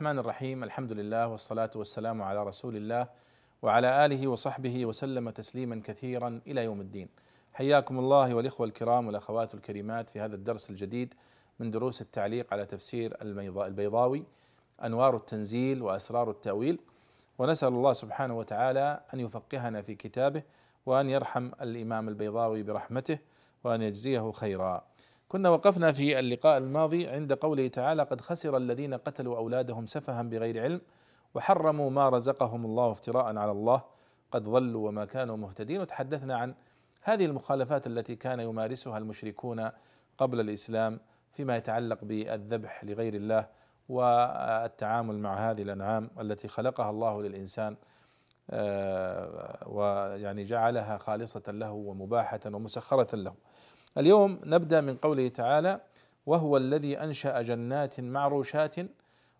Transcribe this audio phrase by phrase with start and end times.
[0.00, 0.64] الرحمن الرحيم.
[0.64, 3.08] الحمد لله والصلاة والسلام على رسول الله
[3.62, 7.08] وعلى آله وصحبه وسلم تسليما كثيرا إلى يوم الدين.
[7.52, 11.14] حياكم الله والإخوة الكرام والأخوات الكريمات في هذا الدرس الجديد
[11.58, 14.24] من دروس التعليق على تفسير البيضاوي
[14.84, 16.80] أنوار التنزيل وأسرار التأويل.
[17.38, 20.42] ونسأل الله سبحانه وتعالى أن يفقهنا في كتابه
[20.86, 23.18] وأن يرحم الإمام البيضاوي برحمته
[23.64, 24.84] وأن يجزيه خيرا.
[25.30, 30.62] كنا وقفنا في اللقاء الماضي عند قوله تعالى قد خسر الذين قتلوا أولادهم سفها بغير
[30.62, 30.80] علم
[31.34, 33.82] وحرموا ما رزقهم الله افتراء على الله
[34.30, 35.80] قد ضلوا وما كانوا مهتدين.
[35.80, 36.54] وتحدثنا عن
[37.02, 39.70] هذه المخالفات التي كان يمارسها المشركون
[40.18, 41.00] قبل الإسلام
[41.32, 43.46] فيما يتعلق بالذبح لغير الله
[43.88, 47.76] والتعامل مع هذه الأنعام التي خلقها الله للإنسان
[48.50, 53.34] آه، ويعني جعلها خالصة له ومباحة ومسخرة له.
[53.98, 55.80] اليوم نبدأ من قوله تعالى
[56.26, 58.76] وهو الذي أنشأ جنات معروشات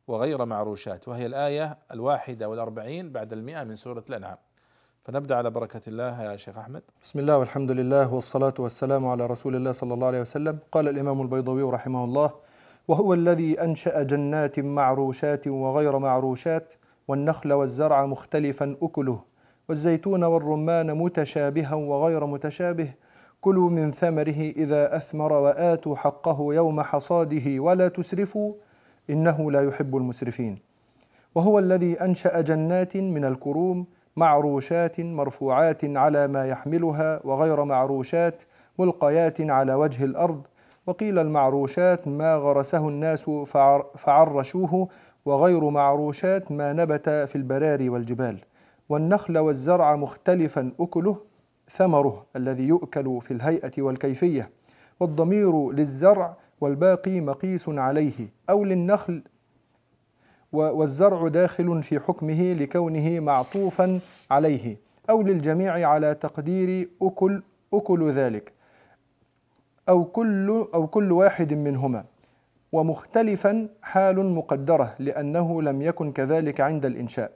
[0.09, 1.09] وغير معروشات.
[1.09, 4.37] وهي الآية الواحدة والأربعين بعد المئة من سورة الأنعام.
[5.05, 6.83] فنبدأ على بركة الله يا شيخ أحمد.
[7.03, 10.59] بسم الله والحمد لله والصلاة والسلام على رسول الله صلى الله عليه وسلم.
[10.73, 12.31] قال الإمام البيضوي رحمه الله
[12.89, 16.75] وهو الذي أنشأ جنات معروشات وغير معروشات
[17.09, 19.21] والنخل والزرع مختلفا أكله
[19.69, 22.95] والزيتون والرمان متشابها وغير متشابه
[23.41, 28.55] كلوا من ثمره إذا أثمر وآتوا حقه يوم حصاده ولا تسرفوا
[29.11, 30.59] إنه لا يحب المسرفين.
[31.35, 38.43] وهو الذي أنشأ جنات من الكروم معروشات مرفوعات على ما يحملها وغير معروشات
[38.79, 40.47] ملقيات على وجه الأرض.
[40.87, 43.31] وقيل المعروشات ما غرسه الناس
[43.97, 44.89] فعرشوه
[45.25, 48.39] وغير معروشات ما نبت في البراري والجبال.
[48.89, 51.30] والنخل والزرع مختلفا أكله
[51.71, 54.51] ثمره الذي يؤكل في الهيئة والكيفية
[55.01, 59.23] والضمير للزرع والباقي مقيس عليه أو للنخل
[60.53, 64.01] والزرع داخل في حكمه لكونه معطوفا
[64.31, 64.77] عليه
[65.11, 67.43] أو للجميع على تقدير أكل
[67.75, 68.53] أكل ذلك
[69.89, 72.05] أو كل أو كل واحد منهما.
[72.73, 77.33] ومختلفا حال مقدرة لأنه لم يكن كذلك عند الإنشاء.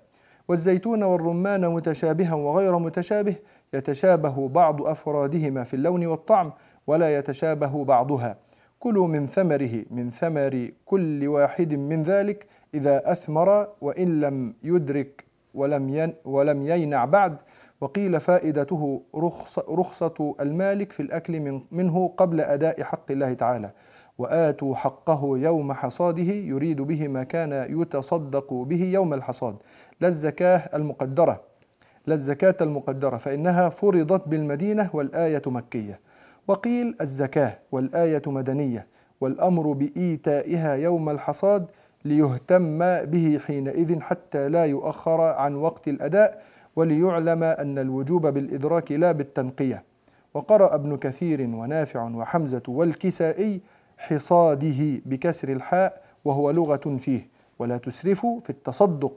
[0.48, 3.34] والزيتون والرمان متشابها وغير متشابه
[3.74, 6.52] يتشابه بعض أفرادهما في اللون والطعم
[6.86, 8.36] ولا يتشابه بعضها.
[8.80, 15.24] كلوا من ثمره من ثمر كل واحد من ذلك إذا أثمر وإن لم يدرك
[15.54, 17.36] ولم ولم يينع بعد.
[17.80, 23.70] وقيل فائدته رخصة, رخصة المالك في الأكل من منه قبل أداء حق الله تعالى.
[24.18, 29.56] وآتوا حقه يوم حصاده يريد به ما كان يتصدق به يوم الحصاد.
[30.00, 31.40] لا الزكاة المقدرة.
[32.06, 36.00] لا الزكاة المقدرة فإنها فرضت بالمدينة والآية مكية.
[36.48, 38.86] وقيل الزكاة والآية مدنية
[39.20, 41.66] والأمر بإيتائها يوم الحصاد
[42.04, 46.42] ليهتم به حينئذ حتى لا يؤخر عن وقت الأداء
[46.76, 49.82] وليعلم أن الوجوب بالإدراك لا بالتنقية.
[50.34, 53.60] وقرأ ابن كثير ونافع وحمزة والكسائي
[53.98, 57.28] حصاده بكسر الحاء وهو لغة فيه.
[57.58, 59.14] ولا تسرفوا في التصدق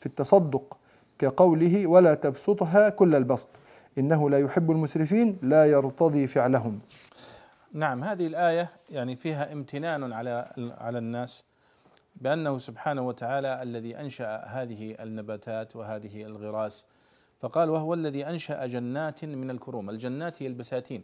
[0.00, 0.76] في التصدق.
[1.20, 3.48] كقوله ولا تبسطها كل البسط.
[3.98, 6.80] إنه لا يحب المسرفين لا يرتضي فعلهم.
[7.72, 11.44] نعم هذه الآية يعني فيها امتنان على على الناس
[12.16, 16.86] بأنه سبحانه وتعالى الذي أنشأ هذه النباتات وهذه الغراس.
[17.40, 19.90] فقال وهو الذي أنشأ جنات من الكروم.
[19.90, 21.02] الجنات هي البساتين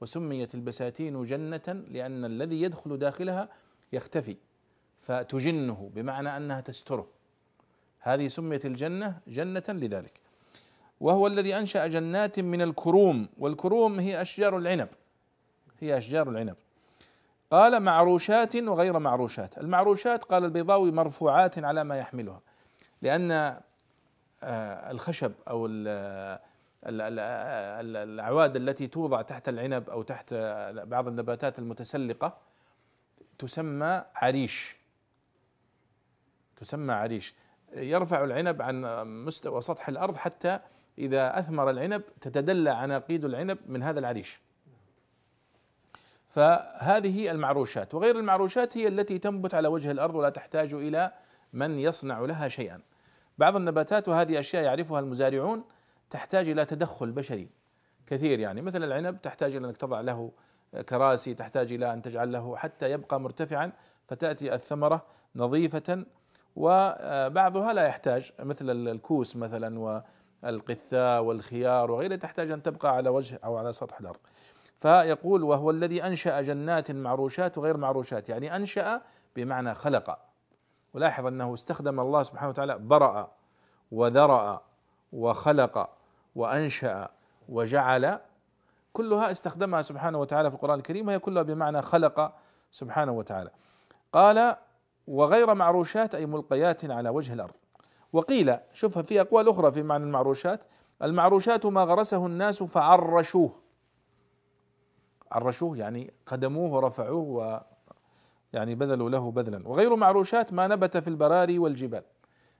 [0.00, 3.48] وسميت البساتين جنة لأن الذي يدخل داخلها
[3.92, 4.36] يختفي
[5.02, 7.06] فتجنه بمعنى أنها تستره.
[8.04, 10.20] هذه سميت الجنة جنة لذلك.
[11.00, 14.88] وهو الذي أنشأ جنات من الكروم والكروم هي أشجار العنب.
[15.80, 16.56] هي أشجار العنب.
[17.50, 19.58] قال معروشات وغير معروشات.
[19.58, 22.40] المعروشات قال البيضاوي مرفوعات على ما يحملها.
[23.02, 23.30] لأن
[24.42, 25.68] آه، الخشب أو
[26.86, 30.34] الأعواد التي توضع تحت العنب أو تحت
[30.74, 32.36] بعض النباتات المتسلقة
[33.38, 34.76] تسمى عريش.
[36.56, 37.34] تسمى عريش.
[37.74, 38.82] يرفع العنب عن
[39.24, 40.58] مستوى سطح الأرض حتى
[40.98, 44.40] إذا أثمر العنب تتدلى عناقيد العنب من هذا العريش.
[46.28, 51.12] فهذه المعروشات وغير المعروشات هي التي تنبت على وجه الأرض ولا تحتاج إلى
[51.52, 52.80] من يصنع لها شيئا.
[53.38, 55.64] بعض النباتات وهذه أشياء يعرفها المزارعون
[56.10, 57.48] تحتاج إلى تدخل بشري
[58.06, 60.32] كثير يعني مثل العنب تحتاج إلى أنك تضع له
[60.88, 63.72] كراسي تحتاج إلى أن تجعل له حتى يبقى مرتفعا
[64.08, 65.06] فتأتي الثمرة
[65.36, 66.04] نظيفة
[66.56, 70.02] وبعضها لا يحتاج مثل الكوس مثلا
[70.42, 74.20] والقثاء والخيار وغيرها تحتاج أن تبقى على وجه أو على سطح الأرض.
[74.80, 79.00] فيقول وهو الذي أنشأ جنات معروشات وغير معروشات يعني أنشأ
[79.36, 80.18] بمعنى خلق
[80.94, 83.32] ولاحظ أنه استخدم الله سبحانه وتعالى برأ
[83.90, 84.62] وذرأ
[85.12, 85.88] وخلق
[86.34, 87.08] وأنشأ
[87.48, 88.20] وجعل
[88.92, 92.32] كلها استخدمها سبحانه وتعالى في القرآن الكريم وهي كلها بمعنى خلق
[92.70, 93.50] سبحانه وتعالى
[94.12, 94.56] قال
[95.06, 97.54] وغير معروشات أي ملقيات على وجه الأرض.
[98.12, 100.64] وقيل شوف في أقوال أخرى في معنى المعروشات.
[101.02, 103.52] المعروشات ما غرسه الناس فعرشوه.
[105.32, 107.60] عرشوه يعني قدموه ورفعوه و
[108.52, 109.68] يعني بذلوا له بذلا.
[109.68, 112.02] وغير معروشات ما نبت في البراري والجبال.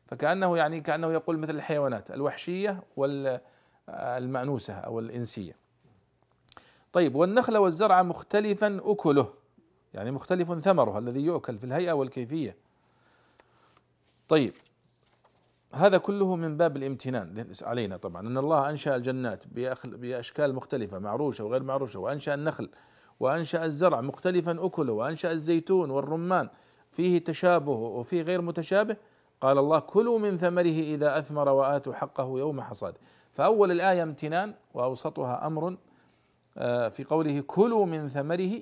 [0.07, 5.57] فكأنه يعني كأنه يقول مثل الحيوانات الوحشية والمأنوسة أو الإنسية.
[6.93, 9.44] طيب والنخل والزرع مختلفا أكله.
[9.95, 12.57] يعني مختلف ثمره الذي يؤكل في الهيئة والكيفية.
[14.29, 14.53] طيب
[15.73, 19.45] هذا كله من باب الامتنان علينا طبعا أن الله أنشأ الجنات
[19.87, 22.71] بأشكال مختلفة معروشة وغير معروشة وأنشأ النخل
[23.21, 26.49] وأنشأ الزرع مختلفا أكله وأنشأ الزيتون والرمان.
[26.93, 28.97] فيه تشابه وفيه غير متشابه؟
[29.41, 32.97] قال الله كلوا من ثمره إذا أثمر وآتوا حقه يوم حصاده
[33.33, 35.77] فأول الآية امتنان وأوسطها أمر
[36.57, 38.61] آه، في قوله كلوا من ثمره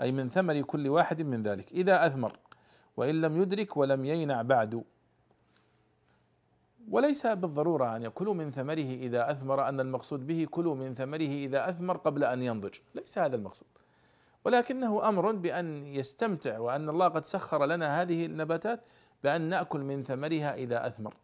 [0.00, 2.38] أي من ثمر كل واحد من ذلك إذا أثمر
[2.96, 4.84] وإن لم يدرك ولم يينع بعد.
[6.90, 11.68] وليس بالضرورة أن يأكلوا من ثمره إذا أثمر أن المقصود به كلوا من ثمره إذا
[11.68, 12.74] أثمر قبل أن ينضج.
[12.94, 13.68] ليس هذا المقصود.
[14.44, 18.80] ولكنه أمر بأن يستمتع وأن الله قد سخر لنا هذه النباتات
[19.24, 21.14] بأن نأكل من ثمرها إذا أثمر.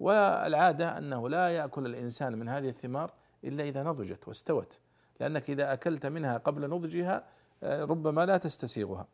[0.00, 3.12] والعادة أنه لا يأكل الإنسان من هذه الثمار
[3.44, 4.80] إلا إذا نضجت واستوت
[5.20, 7.24] لأنك إذا أكلت منها قبل نضجها
[7.62, 9.06] ربما لا تستسيغها.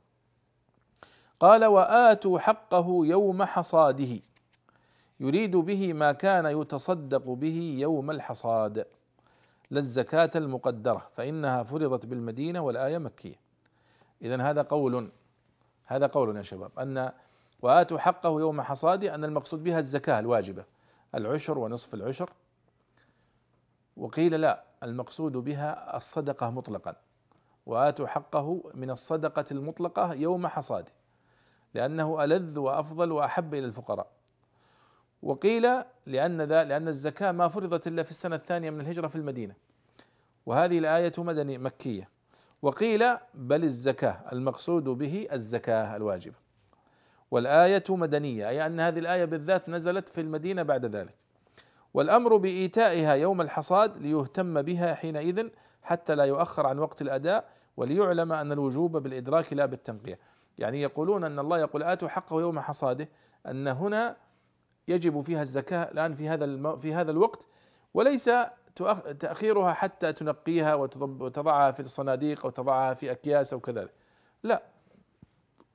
[1.41, 4.21] قال وآتوا حقه يوم حصاده.
[5.21, 8.87] يريد به ما كان يتصدق به يوم الحصاد.
[9.71, 13.35] لا الزكاة المقدرة فإنها فرضت بالمدينة والآية مكية.
[14.23, 15.11] إذا هذا قول
[15.85, 17.13] هذا قول يا شباب أن
[17.63, 20.65] وآتوا حقه يوم حصاده أن المقصود بها الزكاة الواجبة
[21.15, 22.31] العشر ونصف العشر.
[23.97, 26.97] وقيل لا المقصود بها الصدقة مطلقا.
[27.69, 30.93] وآتوا حقه من الصدقة المطلقة يوم حصاده
[31.75, 34.11] لأنه ألذ وأفضل وأحب إلى الفقراء.
[35.23, 35.69] وقيل
[36.07, 39.55] لأن ذا لأن الزكاة ما فرضت إلا في السنة الثانية من الهجرة في المدينة.
[40.47, 42.09] وهذه الآية مدني مكية.
[42.63, 43.05] وقيل
[43.35, 46.37] بل الزكاة المقصود به الزكاة الواجبة.
[47.31, 51.15] والآية مدنية أي أن هذه الآية بالذات نزلت في المدينة بعد ذلك.
[51.95, 55.49] والأمر بإيتائها يوم الحصاد ليهتم بها حينئذ
[55.89, 60.19] حتى لا يؤخر عن وقت الأداء وليعلم أن الوجوب بالإدراك لا بالتنقية.
[60.59, 63.09] يعني يقولون أن الله يقول آتوا حقه يوم حصاده
[63.47, 64.17] أن هنا
[64.89, 67.47] يجب فيها الزكاة الآن في هذا في هذا الوقت
[67.95, 68.31] وليس
[69.21, 73.95] تأخيرها حتى تنقيها وتضعها في الصناديق أو تضعها في أكياس أو كذلك.
[74.43, 74.63] لا.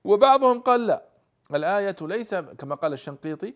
[0.03, 1.03] وبعضهم قال لا.
[1.55, 3.53] الآية ليس كما قال الشنقيطي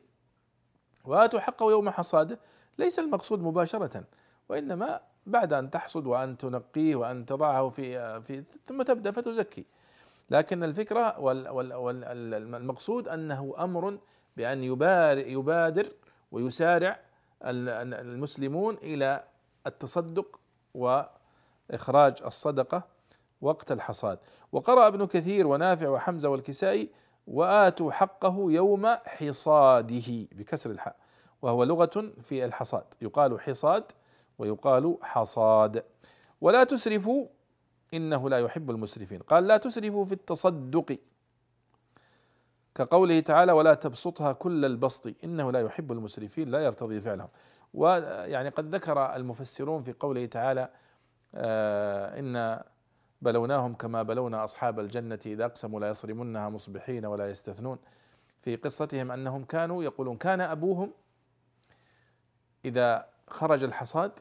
[1.06, 2.40] وآتوا حقه يوم حصاده
[2.78, 4.04] ليس المقصود مباشرة
[4.50, 9.66] وإنما بعد أن تحصد وأن تنقيه وأن تضعه في في ثم تبدأ فتزكي.
[10.30, 13.98] لكن الفكرة والمقصود أنه أمر
[14.38, 15.92] بأن يبادر
[16.32, 17.00] ويسارع
[17.44, 19.24] المسلمون إلى
[19.68, 20.40] التصدق
[20.74, 22.84] وإخراج الصدقة
[23.42, 24.20] وقت الحصاد.
[24.52, 26.90] وقرأ ابن كثير ونافع وحمزة والكسائي
[27.28, 30.96] وآتوا حقه يوم حصاده بكسر الحاء
[31.42, 32.84] وهو لغة في الحصاد.
[33.02, 33.84] يقال حصاد
[34.40, 35.84] ويقال حصاد.
[36.42, 37.28] ولا تسرفوا
[37.94, 39.20] إنه لا يحب المسرفين.
[39.20, 40.98] قال لا تسرفوا في التصدق.
[42.76, 47.30] كقوله تعالى ولا تبسطها كل البسط إنه لا يحب المسرفين لا يرتضي فعلهم.
[47.74, 50.70] ويعني قد ذكر المفسرون في قوله تعالى
[51.36, 52.64] آه إن
[53.22, 57.78] بلوناهم كما بلونا أصحاب الجنة إذا أقسموا لا يصرمنها مصبحين ولا يستثنون.
[58.42, 60.92] في قصتهم أنهم كانوا يقولون كان أبوهم
[62.66, 64.12] إذا خرج الحصاد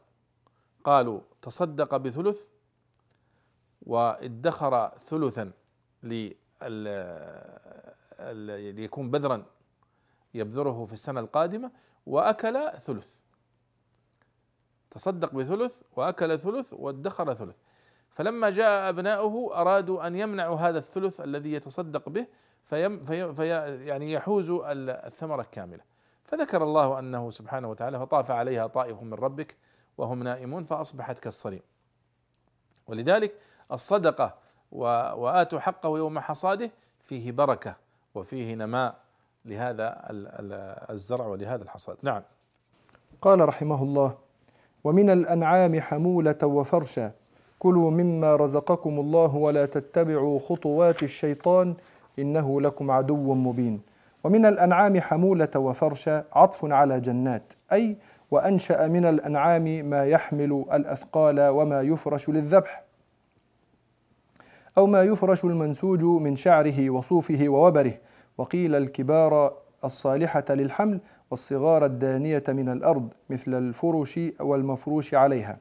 [0.87, 2.47] قالوا تصدق بثلث
[3.83, 5.52] وادخر ثلثا
[8.73, 9.45] ليكون بذرا
[10.35, 11.71] يبذره في السنة القادمة
[12.07, 13.14] وأكل ثلث.
[14.90, 17.57] تصدق بثلث وأكل ثلث وادخر ثلث.
[18.11, 22.26] فلما جاء أبناؤه أرادوا أن يمنعوا هذا الثلث الذي يتصدق به
[22.64, 23.49] فيم في في
[23.87, 25.83] يعني يحوز الثمرة الكاملة.
[26.25, 29.57] فذكر الله أنه سبحانه وتعالى فطاف عليها طائف من ربك
[29.99, 31.62] وهم نائمون فأصبحت كالصريم
[32.87, 33.35] ولذلك
[33.73, 34.35] الصدقة
[34.73, 37.76] وآتوا حقه يوم حصاده فيه بركة
[38.15, 38.95] وفيه نماء
[39.45, 40.03] لهذا
[40.91, 41.97] الزرع ولهذا الحصاد.
[42.03, 42.23] نعم.
[43.23, 44.15] قال رحمه الله
[44.85, 47.12] ومن الأنعام حمولة وفرشا.
[47.59, 51.75] كلوا مما رزقكم الله ولا تتبعوا خطوات الشيطان
[52.19, 53.81] إنه لكم عدو مبين.
[54.25, 57.53] ومن الأنعام حمولة وفرشا عطف على جنات.
[57.73, 57.97] أي
[58.30, 62.85] وأنشأ من الأنعام ما يحمل الأثقال وما يفرش للذبح
[64.78, 67.92] أو ما يفرش المنسوج من شعره وصوفه ووبره.
[68.38, 69.52] وقيل الكبار
[69.85, 75.59] الصالحة للحمل والصغار الدانية من الأرض مثل الفرش والمفروش عليها.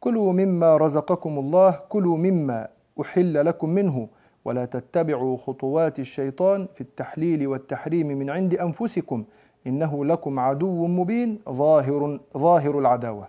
[0.00, 2.68] كلوا مما رزقكم الله كلوا مما
[3.00, 4.08] أحل لكم منه.
[4.44, 9.24] ولا تتبعوا خطوات الشيطان في التحليل والتحريم من عند أنفسكم.
[9.66, 13.28] إنه لكم عدو مبين ظاهر ظاهر العداوة.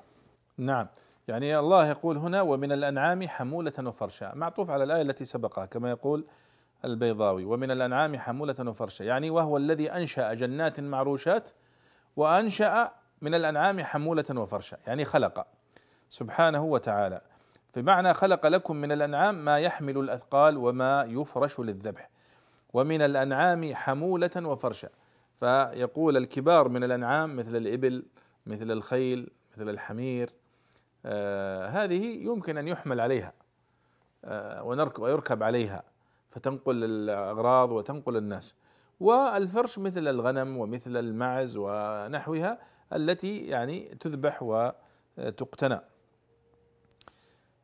[0.58, 0.88] نعم.
[1.27, 4.32] يعني الله يقول هنا ومن الأنعام حمولة وفرشا.
[4.36, 6.25] معطوف على الآية التي سبقها كما يقول
[6.86, 7.46] البيضاوي.
[7.46, 9.03] ومن الأنعام حمولة وفرشا.
[9.03, 11.50] يعني وهو الذي أنشأ جنات معروشات
[12.15, 12.91] وأنشأ
[13.22, 14.77] من الأنعام حمولة وفرشا.
[14.88, 15.48] يعني خلق
[16.10, 17.22] سبحانه وتعالى.
[17.75, 22.10] بمعنى خلق لكم من الأنعام ما يحمل الأثقال وما يفرش للذبح.
[22.74, 24.89] ومن الأنعام حمولة وفرشا.
[25.39, 28.06] فيقول الكبار من الأنعام مثل الإبل
[28.46, 30.34] مثل الخيل مثل الحمير
[31.06, 33.34] آه هذه يمكن أن يحمل عليها
[34.25, 35.84] آه ونركب ويركب عليها
[36.38, 38.56] فتنقل الأغراض وتنقل الناس.
[39.00, 42.60] والفرش مثل الغنم ومثل المعز ونحوها
[42.94, 45.79] التي يعني تذبح وتقتنى.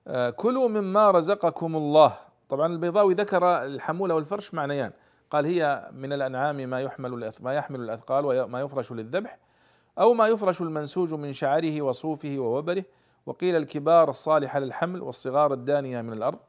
[0.08, 2.18] آه، كلوا مما رزقكم الله.
[2.50, 4.92] طبعا البيضاوي ذكر الحمولة والفرش معنيان.
[5.30, 9.40] قال هي من الأنعام ما يحمل ما يحمل الأثقال وما يفرش للذبح
[10.00, 12.84] أو ما يفرش المنسوج من شعره وصوفه ووبره
[13.26, 16.40] وقيل الكبار الصالحة للحمل والصغار الدانية من الأرض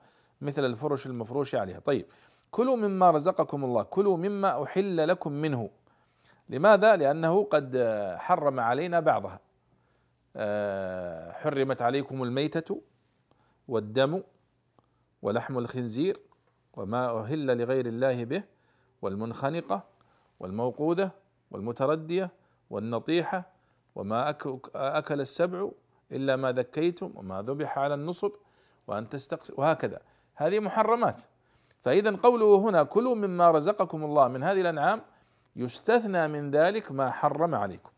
[0.40, 1.78] مثل الفرش المفروش عليها.
[1.78, 2.06] طيب
[2.50, 5.70] كلوا مما رزقكم الله كلوا مما أحل لكم منه.
[6.48, 7.78] لماذا؟ لأنه قد
[8.18, 9.40] حرم علينا بعضها.
[10.36, 12.80] آه، حرمت عليكم الميتة
[13.68, 14.22] والدم
[15.22, 16.20] ولحم الخنزير
[16.76, 18.42] وما أهل لغير الله به
[19.04, 19.82] والمنخنقة
[20.40, 21.12] والموقودة
[21.50, 22.30] والمتردية
[22.70, 23.50] والنطيحة
[23.94, 24.30] وما
[24.74, 25.70] أكل السبع
[26.12, 28.32] إلا ما ذكيتم وما ذبح على النصب
[28.86, 30.00] وأن تستقسم وهكذا.
[30.34, 31.22] هذه محرمات.
[31.82, 35.02] فإذا قوله هنا كلوا مما رزقكم الله من هذه الأنعام
[35.56, 37.90] يستثنى من ذلك ما حرم عليكم.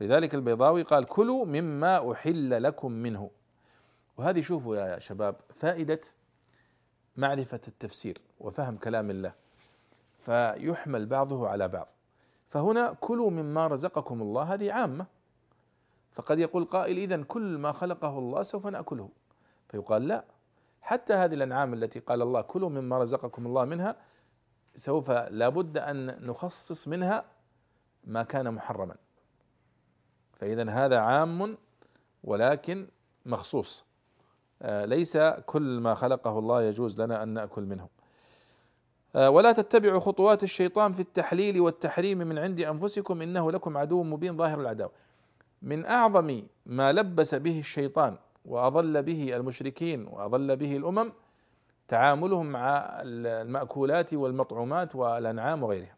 [0.00, 3.30] لذلك البيضاوي قال كلوا مما أحل لكم منه.
[4.16, 6.00] وهذه شوفوا يا شباب فائدة
[7.16, 9.43] معرفة التفسير وفهم كلام الله.
[10.24, 11.88] فيحمل بعضه على بعض.
[12.48, 15.06] فهنا كلوا مما رزقكم الله هذه عامة.
[16.12, 19.08] فقد يقول قائل إذا كل ما خلقه الله سوف نأكله.
[19.68, 20.24] فيقال لا
[20.82, 23.96] حتى هذه الأنعام التي قال الله كلوا مما رزقكم الله منها
[24.74, 27.24] سوف لابد أن نخصص منها
[28.04, 28.96] ما كان محرما.
[30.32, 31.56] فإذا هذا عام
[32.24, 32.88] ولكن
[33.26, 33.84] مخصوص.
[34.62, 35.16] آه، ليس
[35.46, 37.88] كل ما خلقه الله يجوز لنا أن نأكل منه.
[39.16, 44.60] ولا تتبعوا خطوات الشيطان في التحليل والتحريم من عند أنفسكم إنه لكم عدو مبين ظاهر
[44.60, 44.90] العداوة.
[45.62, 51.12] من أعظم ما لبس به الشيطان وأضل به المشركين وأضل به الأمم
[51.88, 55.96] تعاملهم مع المأكولات والمطعومات والأنعام وغيرها.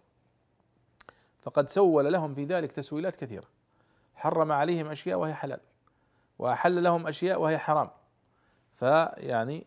[1.43, 3.45] فقد سول لهم في ذلك تسويلات كثيرة.
[4.15, 5.61] حرم عليهم أشياء وهي حلال.
[6.39, 7.91] وأحل لهم أشياء وهي حرام.
[8.75, 9.67] فيعني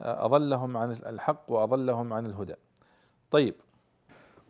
[0.00, 2.54] أضلهم عن الحق وأضلهم عن الهدى.
[3.30, 3.54] طيب.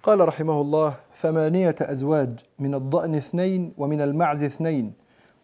[0.03, 4.93] قال رحمه الله ثمانية أزواج من الضأن اثنين ومن المعز اثنين.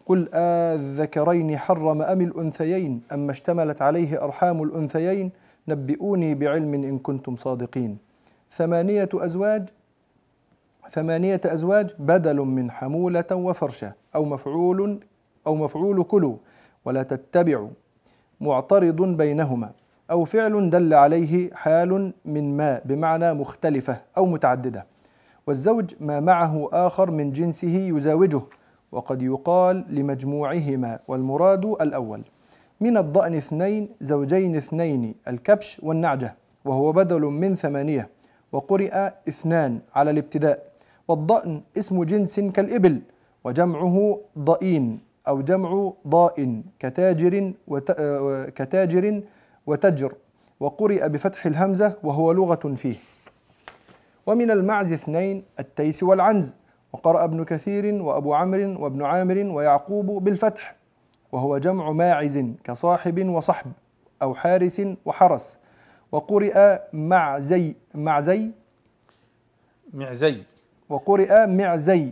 [0.05, 5.31] قل آذكرين حرم أم الأنثيين؟ أما اشتملت عليه أرحام الأنثيين
[5.67, 7.97] نبئوني بعلم إن كنتم صادقين.
[8.51, 9.69] ثمانية أزواج
[10.89, 14.99] ثمانية أزواج بدل من حمولة وفرشة أو مفعول
[15.47, 16.37] أو مفعول كلوا
[16.85, 17.69] ولا تتبعوا
[18.41, 19.71] معترض بينهما.
[20.11, 24.85] أو فعل دل عليه حال من ما بمعنى مختلفة أو متعددة.
[25.47, 28.41] والزوج ما معه آخر من جنسه يزاوجه
[28.91, 32.21] وقد يقال لمجموعهما والمراد الأول.
[32.81, 36.35] من الضأن اثنين زوجين اثنين الكبش والنعجة
[36.65, 38.09] وهو بدل من ثمانية
[38.51, 40.67] وقرئ اثنان على الابتداء.
[41.07, 43.01] والضأن اسم جنس كالإبل
[43.43, 47.91] وجمعه ضئين أو جمع ضاء كتاجر وت...
[48.55, 49.21] كتاجر
[49.67, 50.13] وتجر
[50.59, 52.95] وقرئ بفتح الهمزة وهو لغة فيه.
[54.25, 56.55] ومن المعز اثنين التيس والعنز
[56.93, 60.75] وقرأ ابن كثير وأبو عمرو وابن عامر ويعقوب بالفتح
[61.31, 63.71] وهو جمع ماعز كصاحب وصحب
[64.21, 65.59] أو حارس وحرس.
[66.11, 68.51] وقرئ معزي معزي
[69.93, 70.37] معزي.
[70.89, 72.11] وقرئ معزي.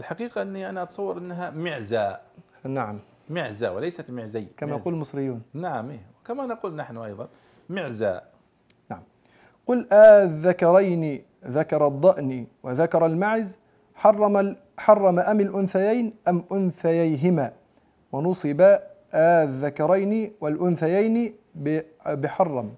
[0.00, 2.18] الحقيقة أني أنا أتصور أنها معزة
[2.64, 2.98] نعم.
[3.30, 4.46] معزة وليست معزي.
[4.56, 5.42] كما يقول المصريون.
[5.54, 6.00] نعم إيه.
[6.28, 7.28] كما نقول نحن أيضا
[7.68, 8.22] معزة
[8.90, 9.00] نعم.
[9.66, 13.58] قل آذكرين ذكر الضأن وذكر المعز
[13.94, 17.52] حرم حرم أم الأنثيين أم أنثييهما؟
[18.12, 18.78] ونصب
[19.14, 21.34] الذكرين والأنثيين
[22.06, 22.74] بحرم.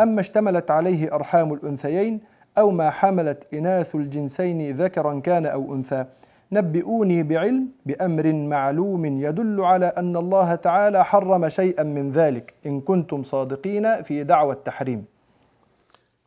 [0.00, 2.20] أما اشتملت عليه أرحام الأنثيين
[2.58, 6.04] أو ما حملت إناث الجنسين ذكرا كان أو أنثى؟
[6.52, 13.22] نبئوني بعلم بأمر معلوم يدل على أن الله تعالى حرم شيئا من ذلك إن كنتم
[13.22, 15.04] صادقين في دعوى التحريم.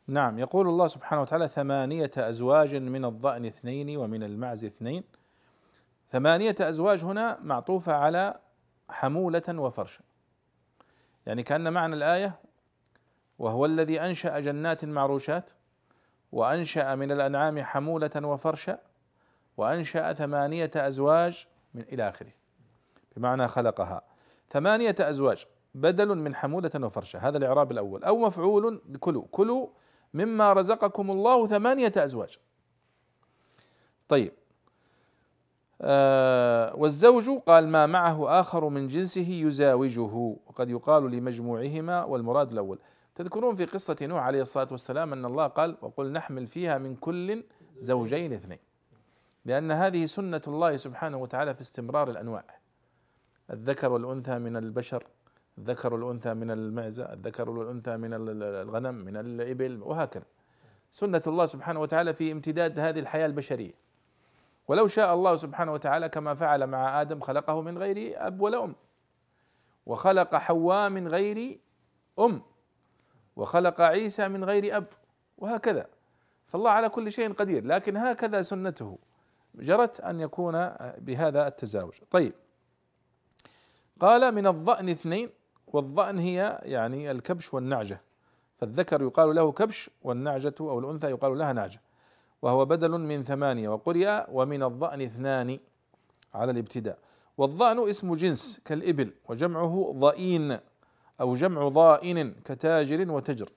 [0.08, 5.04] نعم يقول الله سبحانه وتعالى ثمانية أزواج من الضأن اثنين ومن المعز اثنين.
[6.12, 8.34] ثمانية أزواج هنا معطوفة على
[8.90, 10.02] حمولة وفرشا
[11.26, 12.34] يعني كأن معنى الآية
[13.40, 15.52] وهو الذي أنشأ جنات معروشات
[16.32, 18.78] وأنشأ من الأنعام حمولة وفرشا.
[19.58, 22.32] وأنشأ ثمانية أزواج من إلى آخره.
[23.18, 24.02] بمعنى خلقها.
[24.50, 27.20] ثمانية أزواج بدل من حمولة وفرشة.
[27.20, 28.04] هذا الإعراب الأول.
[28.04, 29.24] أو مفعول كلوا.
[29.32, 29.68] كلوا
[30.14, 32.38] مما رزقكم الله ثمانية أزواج.
[34.08, 34.34] طيب.
[35.82, 40.36] آه والزوج قال ما معه آخر من جنسه يزاوجه.
[40.48, 42.80] وقد يقال لمجموعهما والمراد الأول.
[43.16, 47.44] تذكرون في قصة نوح عليه الصلاة والسلام أن الله قال وقل نحمل فيها من كل
[47.78, 48.71] زوجين اثنين.
[49.46, 52.46] لأن هذه سنة الله سبحانه وتعالى في استمرار الأنواع.
[53.52, 55.04] الذكر والأنثى من البشر
[55.58, 60.24] الذكر والأنثى من المعزة الذكر والأنثى من الغنم من الإبل وهكذا.
[60.92, 63.72] سنة الله سبحانه وتعالى في امتداد هذه الحياة البشرية.
[64.68, 68.76] ولو شاء الله سبحانه وتعالى كما فعل مع آدم خلقه من غير أب ولا أم
[69.86, 71.60] وخلق حواء من غير
[72.20, 72.42] أم.
[73.36, 74.88] وخلق عيسى من غير أب.
[75.38, 75.88] وهكذا.
[76.48, 77.66] فالله على كل شيء قدير.
[77.66, 78.98] لكن هكذا سنته.
[79.56, 80.54] جرت أن يكون
[80.98, 81.94] بهذا التزاوج.
[82.12, 82.34] طيب.
[84.00, 85.30] قال من الضأن اثنين
[85.68, 88.02] والضأن هي يعني الكبش والنعجة.
[88.58, 91.82] فالذكر يقال له كبش والنعجة أو الأنثى يقال لها نعجة.
[92.42, 95.60] وهو بدل من ثمانية وقرئ ومن الضأن اثنان
[96.34, 97.00] على الابتداء.
[97.38, 100.58] والضأن اسم جنس كالإبل وجمعه ضئين
[101.22, 103.50] أو جمع ضائن كتاجر وتجر.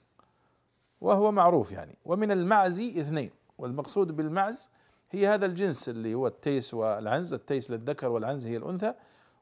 [1.00, 1.98] وهو معروف يعني.
[2.04, 4.70] ومن المعز اثنين والمقصود بالمعز
[5.14, 8.94] هي هذا الجنس اللي هو التيس والعنز التيس للذكر والعنز هي الأنثى.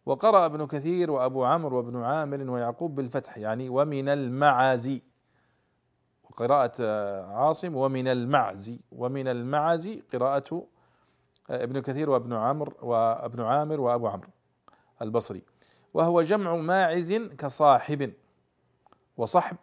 [0.07, 5.03] وقرأ ابن كثير وأبو عمرو وابن عامر ويعقوب بالفتح يعني ومن المعازي
[6.25, 6.83] وقراءة
[7.23, 8.79] عاصم ومن المعز.
[8.93, 10.67] ومن المعز قراءة
[11.51, 14.29] ابن كثير وابن عمرو وابن عامر وأبو عمرو
[15.03, 15.43] البصري.
[15.95, 18.13] وهو جمع ماعز كصاحب
[19.17, 19.57] وصحب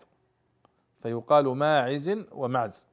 [1.02, 2.88] فيقال ماعز ومعز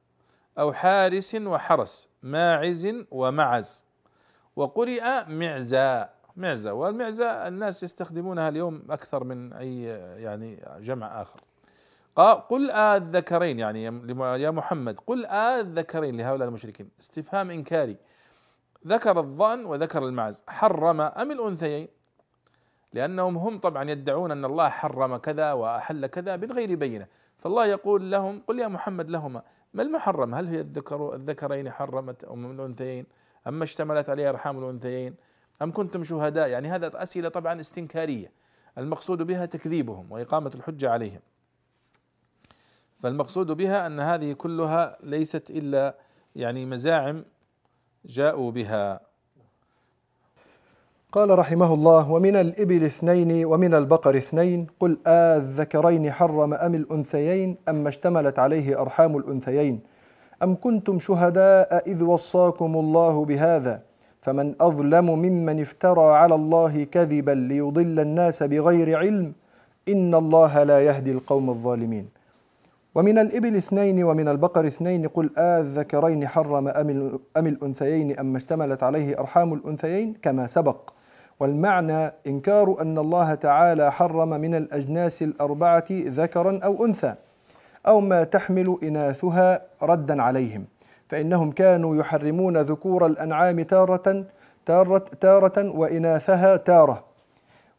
[0.59, 2.09] أو حارس وحرس.
[2.31, 3.85] ماعز ومعز.
[4.55, 9.83] وقرئ معزى معزة والمعزة الناس يستخدمونها اليوم أكثر من أي
[10.23, 11.41] يعني جمع آخر.
[12.49, 13.83] قل آه الذكرين يعني
[14.43, 16.89] يا محمد قل آه الذكرين لهؤلاء المشركين.
[16.99, 17.97] استفهام إنكاري.
[18.87, 20.43] ذكر الظن وذكر المعز.
[20.47, 21.87] حرم أم الأنثيين؟
[22.93, 27.07] لأنهم هم طبعا يدعون أن الله حرم كذا وأحل كذا من غير بينة.
[27.37, 29.41] فالله يقول لهم قل يا محمد لهما.
[29.73, 33.05] ما المحرم؟ هل هي الذكر الذكرين حرمت أم الأنثيين؟
[33.47, 35.15] أما اشتملت عليها أرحام الأنثيين؟
[35.61, 38.31] أم كنتم شهداء؟ يعني هذا أسئلة طبعا استنكارية.
[38.77, 41.21] المقصود بها تكذيبهم وإقامة الحجة عليهم.
[42.95, 45.95] فالمقصود بها أن هذه كلها ليست إلا
[46.35, 47.25] يعني مزاعم
[48.05, 49.06] جاءوا بها.
[51.17, 57.87] قال رحمه الله ومن الإبل اثنين ومن البقر اثنين قل آذكرين حرم أم الأنثيين أم
[57.87, 59.79] اشتملت عليه أرحام الأنثيين
[60.43, 63.81] أم كنتم شهداء إذ وصاكم الله بهذا؟
[64.21, 69.33] فمن أظلم ممن افترى على الله كذبا ليضل الناس بغير علم
[69.89, 72.09] إن الله لا يهدي القوم الظالمين.
[72.95, 79.53] ومن الإبل اثنين ومن البقر اثنين قل آذكرين حرم أم, الأنثيين أم اشتملت عليه أرحام
[79.53, 80.96] الأنثيين كما سبق.
[81.39, 87.15] والمعنى إنكار أن الله تعالى حرم من الأجناس الأربعة ذكرا أو أنثى
[87.87, 90.65] أو ما تحمل إناثها ردا عليهم
[91.09, 94.25] فإنهم كانوا يحرمون ذكور الأنعام تارة
[94.65, 97.03] تارة, تارة وإناثها تارة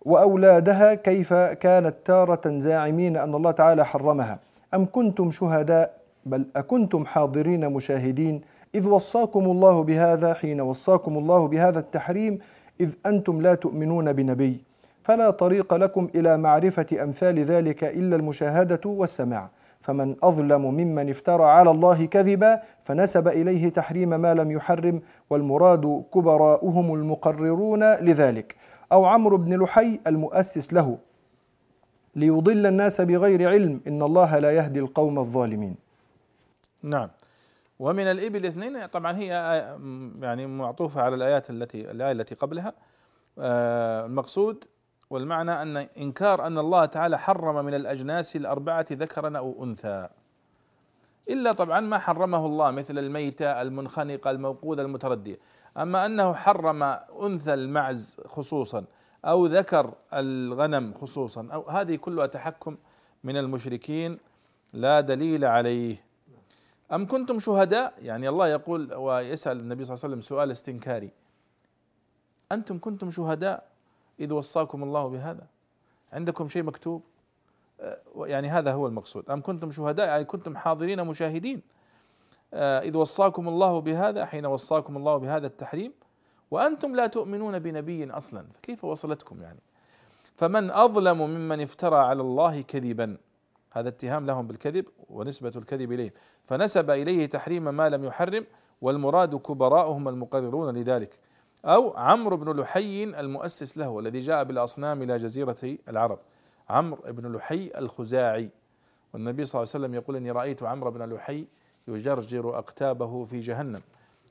[0.03, 4.39] وأولادها كيف كانت تارة زاعمين أن الله تعالى حرمها.
[4.75, 8.41] أم كنتم شهداء؟ بل أكنتم حاضرين مشاهدين
[8.75, 12.39] إذ وصاكم الله بهذا حين وصاكم الله بهذا التحريم
[12.81, 14.65] إذ أنتم لا تؤمنون بنبي
[15.03, 19.51] فلا طريق لكم إلى معرفة أمثال ذلك إلا المشاهدة والسماع.
[19.81, 26.95] فمن أظلم ممن افترى على الله كذبا فنسب إليه تحريم ما لم يحرم والمراد كبراؤهم
[26.95, 28.57] المقررون لذلك.
[28.93, 30.99] أو عمرو بن لحي المؤسس له.
[32.17, 35.77] ليضل الناس بغير علم إن الله لا يهدي القوم الظالمين.
[36.83, 37.09] نعم.
[37.79, 39.27] ومن الإبل اثنين طبعا هي
[40.21, 42.75] يعني معطوفة على الآيات التي الآية التي قبلها.
[43.39, 44.65] آه، المقصود
[45.11, 50.09] والمعنى أن إنكار أن الله تعالى حرم من الأجناس الأربعة ذكرا أو أنثى.
[51.31, 55.39] إلا طبعا ما حرمه الله مثل الميتة المنخنقة الموقودة المتردية
[55.77, 56.83] أما أنه حرم
[57.23, 58.85] أنثى المعز خصوصا
[59.25, 62.77] أو ذكر الغنم خصوصا أو هذه كلها تحكم
[63.25, 64.19] من المشركين
[64.73, 66.08] لا دليل عليه.
[66.93, 71.11] أم كنتم شهداء؟ يعني الله يقول ويسأل النبي صلى الله عليه وسلم سؤال استنكاري.
[72.53, 73.69] أنتم كنتم شهداء
[74.21, 75.47] إذ وصاكم الله بهذا؟
[76.13, 77.03] عندكم شيء مكتوب؟
[77.81, 79.31] آه، يعني هذا هو المقصود.
[79.31, 81.63] أم كنتم شهداء؟ يعني كنتم حاضرين مشاهدين.
[82.55, 85.93] آه، إذ وصاكم الله بهذا حين وصاكم الله بهذا التحريم.
[86.51, 88.47] وأنتم لا تؤمنون بنبي أصلا.
[88.55, 89.61] فكيف وصلتكم يعني؟
[90.37, 93.17] فمن أظلم ممن افترى على الله كذبا.
[93.71, 96.15] هذا اتهام لهم بالكذب ونسبة الكذب إليه.
[96.45, 98.47] فنسب إليه تحريم ما لم يحرم
[98.81, 101.19] والمراد كبراؤهم المقررون لذلك.
[101.65, 106.19] أو عمرو بن لحي المؤسس له والذي جاء بالأصنام إلى جزيرة العرب.
[106.69, 108.51] عمرو بن لحي الخزاعي.
[109.15, 111.47] والنبي صلى الله عليه وسلم يقول إني رأيت عمرو بن لحي
[111.89, 113.83] يجرجر أقتابه في جهنم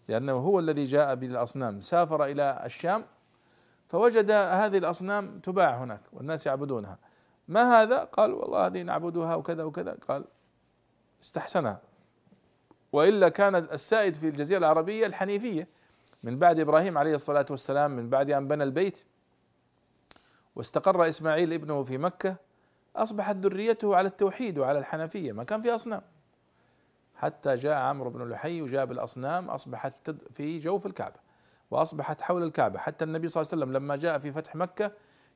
[0.07, 1.81] لأنه هو الذي جاء بالأصنام.
[1.81, 3.05] سافر إلى الشام
[3.87, 6.97] فوجد هذه الأصنام تباع هناك والناس يعبدونها.
[7.47, 9.97] ما هذا؟ قال والله هذه نعبدها وكذا وكذا.
[10.07, 10.25] قال
[11.23, 11.81] استحسنها.
[12.91, 15.67] وإلا كان السائد في الجزيرة العربية الحنيفية.
[16.23, 19.03] من بعد إبراهيم عليه الصلاة والسلام من بعد أن بنى البيت
[20.55, 22.35] واستقر إسماعيل ابنه في مكة
[22.95, 25.31] أصبحت ذريته على التوحيد وعلى الحنفية.
[25.31, 26.01] ما كان في أصنام.
[27.15, 31.19] حتى جاء عمرو بن لحي وجاب الأصنام أصبحت في جوف الكعبة
[31.71, 32.79] وأصبحت حول الكعبة.
[32.79, 34.91] حتى النبي صلى الله عليه وسلم لما جاء في فتح مكة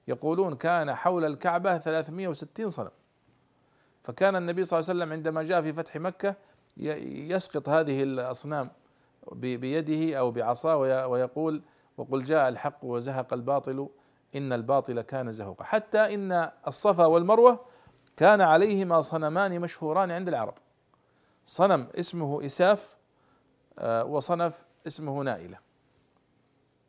[0.08, 2.92] يقولون كان حول الكعبة 360 صنم.
[4.04, 6.36] فكان النبي صلى الله عليه وسلم عندما جاء في فتح مكة
[6.78, 8.70] يسقط هذه الأصنام
[9.32, 11.62] بيده أو بعصاه ويقول
[11.98, 13.90] وقل جاء الحق وزهق الباطل
[14.36, 15.64] إن الباطل كان زهوقا.
[15.64, 17.60] حتى إن الصفا والمروة
[18.18, 20.54] كان عليهما صنمان مشهوران عند العرب.
[21.46, 22.96] صنم اسمه إساف
[23.80, 25.58] آه، وصنف اسمه نائلة.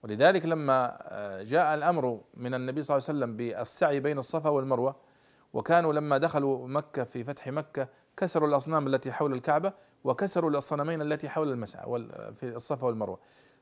[0.02, 4.96] ولذلك لما آه، جاء الأمر من النبي صلى الله عليه وسلم بالسعي بين الصفا والمروة
[5.52, 9.72] وكانوا لما دخلوا مكة في فتح مكة كسروا الأصنام التي حول الكعبة
[10.04, 13.18] وكسروا الصنمين التي حول المسعى في الصفا والمروة.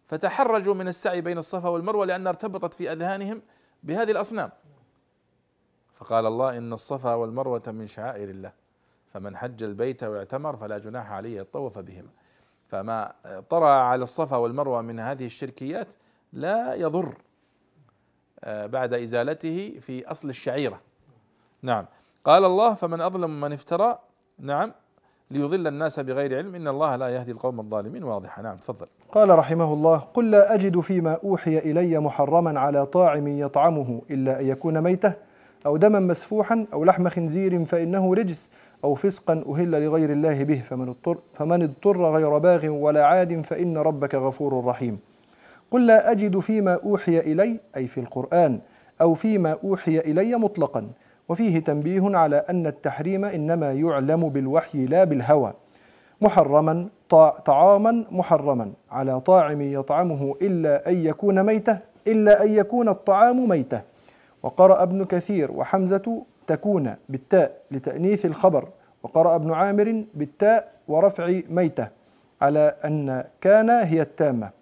[0.07, 3.42] فتحرجوا من السعي بين الصفا والمروة لأن ارتبطت في أذهانهم
[3.83, 4.50] بهذه الأصنام.
[5.94, 8.53] فقال الله إن الصفا والمروة من شعائر الله
[9.12, 12.11] فمن حج البيت واعتمر فلا جناح عليه يطوف بهما.
[12.66, 13.14] فما
[13.50, 15.92] طرأ على الصفا والمروة من هذه الشركيات
[16.32, 17.14] لا يضر
[18.44, 20.80] آه، بعد إزالته في أصل الشعيرة.
[21.62, 21.86] نعم.
[22.24, 23.98] قال الله فمن أظلم من افترى
[24.38, 24.72] نعم
[25.30, 26.54] ليضل الناس بغير علم.
[26.54, 28.04] إن الله لا يهدي القوم الظالمين.
[28.04, 28.86] واضحه نعم تفضل.
[29.12, 34.46] قال رحمه الله قل لا أجد فيما أوحي إلي محرما على طاعم يطعمه إلا أن
[34.46, 35.12] يكون ميتة
[35.66, 38.50] أو دما مسفوحا أو لحم خنزير فإنه رجس
[38.84, 40.60] أو فسقا أهل لغير الله به.
[40.60, 44.98] فمن اضطر فمن اضطر غير باغ ولا عاد فإن ربك غفور رحيم.
[45.70, 48.61] قل لا أجد فيما أوحي إلي أي في القرآن
[49.00, 50.87] أو فيما أوحي إلي مطلقا.
[51.28, 55.52] وفيه تنبيه على أن التحريم إنما يعلم بالوحي لا بالهوى.
[56.20, 56.88] محرما
[57.44, 58.72] طعاما محرما.
[58.90, 63.80] على طاعم يطعمه إلا أن يكون ميتة إلا أن يكون الطعام ميتة.
[64.42, 68.68] وقرأ ابن كثير وحمزة تكون بالتاء لتأنيث الخبر.
[69.02, 71.88] وقرأ ابن عامر بالتاء ورفع ميتة.
[72.42, 74.59] على أن كان هي التامة.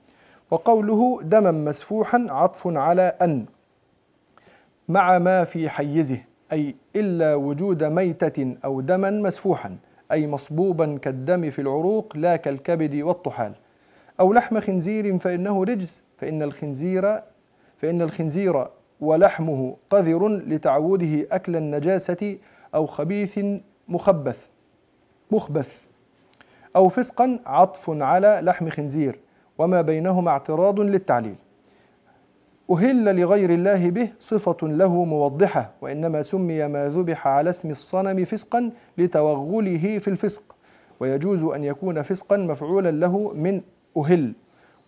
[0.50, 3.46] وقوله دما مسفوحا عطف على أن
[4.88, 6.18] مع ما في حيزه
[6.52, 9.76] أي إلا وجود ميتة أو دما مسفوحا
[10.12, 13.52] أي مصبوبا كالدم في العروق لا كالكبد والطحال.
[14.20, 17.20] أو لحم خنزير فإنه رجس فإن الخنزير
[17.76, 18.66] فإن الخنزير
[19.00, 22.36] ولحمه قذر لتعوده أكل النجاسة
[22.74, 23.38] أو خبيث
[23.88, 24.46] مخبث
[25.30, 25.86] مخبث.
[26.76, 29.18] أو فسقا عطف على لحم خنزير.
[29.58, 31.36] وما بينهما اعتراض للتعليل.
[32.70, 38.70] أهل لغير الله به صفة له موضحة وإنما سمي ما ذبح على اسم الصنم فسقا
[38.98, 40.42] لتوغله في الفسق
[41.00, 43.60] ويجوز أن يكون فسقا مفعولا له من
[43.96, 44.32] أهل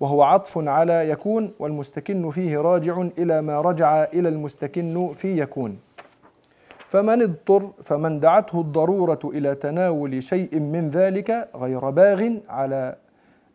[0.01, 5.79] وهو عطف على يكون والمستكن فيه راجع إلى ما رجع إلى المستكن في يكون.
[6.89, 12.97] فمن اضطر فمن دعته الضرورة إلى تناول شيء من ذلك غير باغ على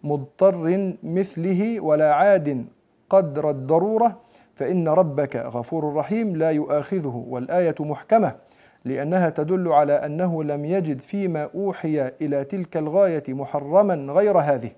[0.05, 2.65] مضطر مثله ولا عاد
[3.09, 4.19] قدر الضرورة
[4.55, 8.35] فإن ربك غفور رحيم لا يؤاخذه والآية محكمة
[8.85, 14.71] لأنها تدل على أنه لم يجد فيما أوحي إلى تلك الغاية محرما غير هذه.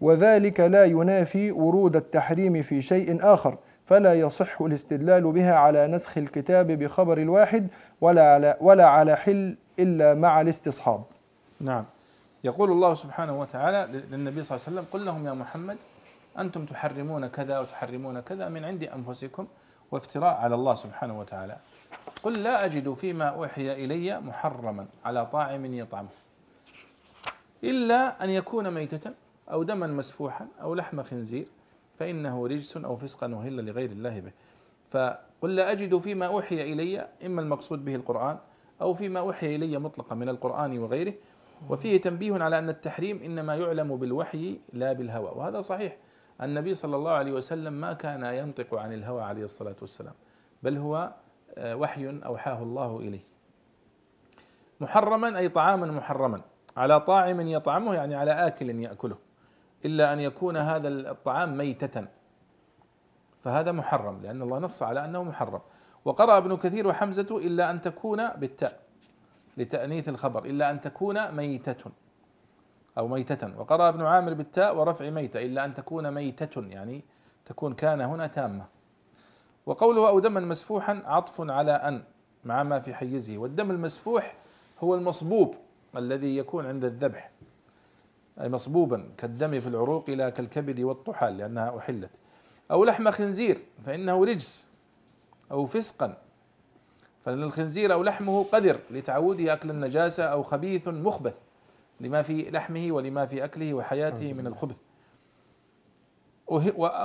[0.00, 6.66] وذلك لا ينافي ورود التحريم في شيء آخر فلا يصح الاستدلال بها على نسخ الكتاب
[6.66, 7.66] بخبر الواحد
[8.00, 11.02] ولا على ولا على حل إلا مع الاستصحاب.
[11.60, 11.84] نعم.
[12.44, 15.78] يقول الله سبحانه وتعالى للنبي صلى الله عليه وسلم قل لهم يا محمد
[16.38, 19.46] أنتم تحرمون كذا وتحرمون كذا من عند أنفسكم
[19.90, 21.56] وافتراء على الله سبحانه وتعالى.
[22.22, 26.08] قل لا أجد فيما أوحي إلي محرما على طاعم يطعمه
[27.64, 29.10] إلا أن يكون ميتة
[29.50, 31.46] أو دما مسفوحا أو لحم خنزير
[31.98, 34.32] فإنه رجس أو فسقا أهل لغير الله به.
[34.88, 38.38] فقل لا أجد فيما أوحي إلي إما المقصود به القرآن
[38.80, 41.14] أو فيما أوحي إلي مطلقا من القرآن وغيره
[41.68, 45.30] وفيه تنبيه على أن التحريم إنما يعلم بالوحي لا بالهوى.
[45.36, 45.96] وهذا صحيح.
[46.42, 50.14] النبي صلى الله عليه وسلم ما كان ينطق عن الهوى عليه الصلاة والسلام
[50.62, 51.12] بل هو
[51.54, 53.20] آه، وحي أوحاه الله إليه.
[54.80, 56.40] محرما أي طعاما محرما.
[56.76, 59.18] على طاعم يطعمه يعني على آكل يأكله.
[59.84, 62.06] إلا أن يكون هذا الطعام ميتة.
[63.40, 65.60] فهذا محرم لأن الله نص على أنه محرم.
[66.04, 68.80] وقرأ ابن كثير وحمزة إلا أن تكون بالتاء.
[69.56, 71.90] لتأنيث الخبر إلا أن تكون ميتة
[72.98, 73.60] أو ميتة.
[73.60, 77.04] وقرأ ابن عامر بالتاء ورفع ميتة إلا أن تكون ميتة يعني
[77.44, 78.66] تكون كان هنا تامة.
[79.66, 82.02] وقوله أو دما مسفوحا عطف على أن
[82.44, 83.38] مع ما في حيزه.
[83.38, 84.34] والدم المسفوح
[84.80, 85.54] هو المصبوب
[85.96, 87.30] الذي يكون عند الذبح
[88.40, 92.10] أي مصبوبا كالدم في العروق لا كالكبد والطحال لأنها أحلت.
[92.70, 94.66] أو لحم خنزير فإنه رجس.
[95.50, 96.16] أو فسقا
[97.30, 101.34] فإن الخنزير أو لحمه قدر لتعوده أكل النجاسة أو خبيث مخبث
[102.00, 104.78] لما في لحمه ولما في أكله وحياته من الخبث.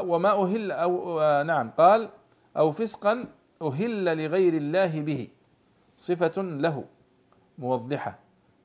[0.03, 2.09] وما أهل أو نعم قال
[2.57, 3.25] أو فسقا
[3.61, 5.27] أهل لغير الله به
[5.97, 6.85] صفة له
[7.57, 8.19] موضحة.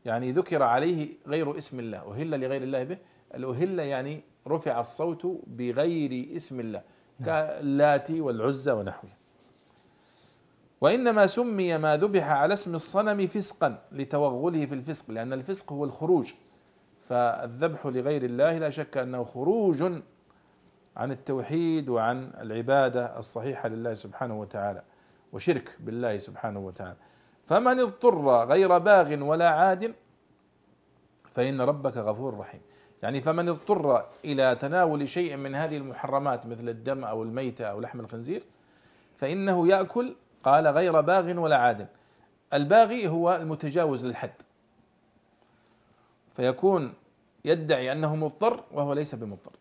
[0.05, 2.13] يعني ذكر عليه غير اسم الله.
[2.13, 2.99] أهل لغير الله به
[3.35, 6.83] الأهل يعني رفع الصوت بغير اسم الله
[7.25, 9.11] كاللاتي والعزى ونحوه.
[10.81, 16.33] وإنما سمي ما ذبح على اسم الصنم فسقا لتوغله في الفسق لأن الفسق هو الخروج.
[17.01, 19.83] فالذبح لغير الله لا شك أنه خروج
[20.97, 24.83] عن التوحيد وعن العبادة الصحيحة لله سبحانه وتعالى
[25.33, 26.97] وشرك بالله سبحانه وتعالى.
[27.47, 29.95] فمن اضطر غير باغ ولا عاد
[31.33, 32.61] فإن ربك غفور رحيم.
[33.03, 38.01] يعني فمن اضطر إلى تناول شيء من هذه المحرمات مثل الدم أو الميتة أو لحم
[38.01, 38.43] الخنزير
[39.17, 41.89] فإنه يأكل قال غير باغ ولا عاد.
[42.55, 44.33] الباغي هو المتجاوز للحد.
[46.35, 46.95] فيكون
[47.45, 49.53] يدعي أنه مضطر وهو ليس بمضطر.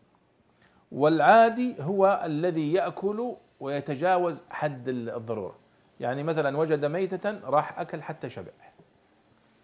[0.92, 5.54] والعادي هو الذي يأكل ويتجاوز حد الضرورة.
[6.00, 8.52] يعني مثلا وجد ميتة راح أكل حتى شبع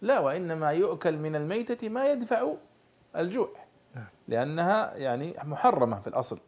[0.02, 2.52] لا وإنما يؤكل من الميتة ما يدفع
[3.16, 3.48] الجوع.
[4.28, 6.38] لأنها يعني محرمة في الأصل.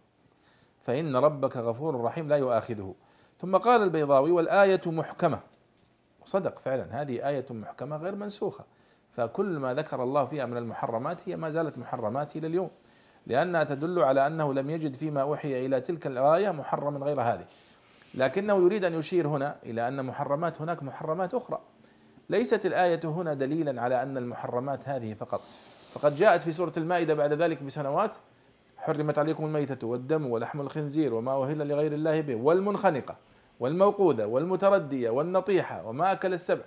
[0.83, 2.95] فإن ربك غفور رحيم لا يؤاخذه.
[3.39, 5.41] ثم قال البيضاوي والآية محكمة.
[6.27, 8.65] صدق فعلا هذه آية محكمة غير منسوخة.
[9.11, 12.71] فكل ما ذكر الله فيها من المحرمات هي ما زالت محرمات إلى اليوم
[13.27, 17.45] لأنها تدل على أنه لم يجد فيما أوحي إلى تلك الآية محرما غير هذه.
[18.15, 21.61] لكنه يريد أن يشير هنا إلى أن محرمات هناك محرمات أخرى.
[22.31, 25.41] ليست الآية هنا دليلا على أن المحرمات هذه فقط.
[25.95, 28.17] فقد جاءت في سورة المائدة بعد ذلك بسنوات
[28.79, 33.17] حرمت عليكم الميتة والدم ولحم الخنزير وما أهل لغير الله به والمنخنقة
[33.61, 36.65] والموقوذة والمتردية والنطيحة وما أكل السبع.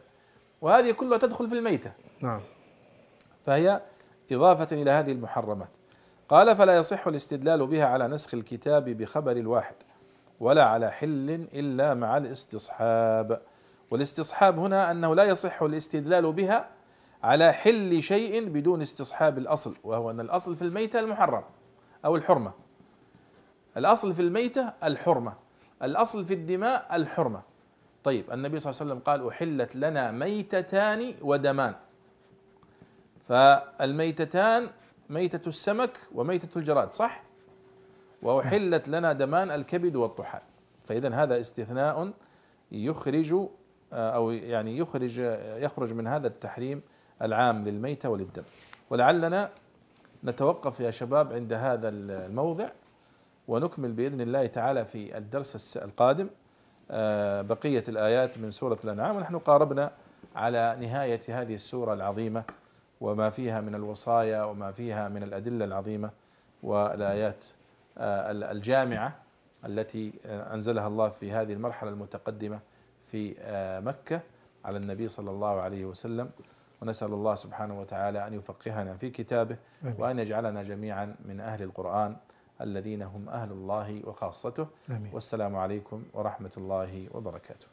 [0.61, 1.91] وهذه كلها تدخل في الميتة.
[2.21, 2.41] نعم.
[3.45, 3.81] فهي
[4.31, 5.69] إضافة إلى هذه المحرمات.
[6.29, 9.75] قال فلا يصح الاستدلال بها على نسخ الكتاب بخبر الواحد
[10.39, 13.41] ولا على حل إلا مع الاستصحاب.
[13.91, 16.67] والاستصحاب هنا أنه لا يصح الاستدلال بها
[17.23, 21.43] على حل شيء بدون استصحاب الأصل وهو أن الأصل في الميتة المحرم.
[22.05, 22.53] أو الحرمة.
[23.77, 25.33] الأصل في الميتة الحرمة.
[25.83, 27.41] الأصل في الدماء الحرمة.
[28.03, 31.75] طيب النبي صلى الله عليه وسلم قال أحلت لنا ميتتان ودمان.
[33.27, 34.69] فالميتتان
[35.09, 37.23] ميتة السمك وميتة الجراد صح؟
[38.21, 40.41] وأحلت لنا دمان الكبد والطحال.
[40.87, 42.11] فإذا هذا استثناء
[42.71, 43.35] يخرج
[43.93, 45.17] أو يعني يخرج
[45.57, 46.81] يخرج من هذا التحريم
[47.21, 48.43] العام للميتة وللدم.
[48.89, 49.49] ولعلنا
[50.23, 52.69] نتوقف يا شباب عند هذا الموضع
[53.47, 56.29] ونكمل بإذن الله تعالى في الدرس القادم.
[56.91, 59.15] آه، بقية الآيات من سورة الأنعام.
[59.15, 59.91] ونحن قاربنا
[60.35, 62.43] على نهاية هذه السورة العظيمة
[63.01, 66.11] وما فيها من الوصايا وما فيها من الأدلة العظيمة
[66.63, 67.45] والآيات
[67.97, 69.15] آه، الجامعة
[69.65, 72.59] التي آه، أنزلها الله في هذه المرحلة المتقدمة
[73.11, 73.35] في
[73.85, 74.21] مكة
[74.65, 76.29] على النبي صلى الله عليه وسلم.
[76.81, 79.57] ونسأل الله سبحانه وتعالى أن يفقهنا في كتابه.
[79.99, 82.15] وأن يجعلنا جميعا من أهل القرآن
[82.61, 84.67] الذين هم أهل الله وخاصته.
[85.13, 87.67] والسلام عليكم ورحمة الله وبركاته.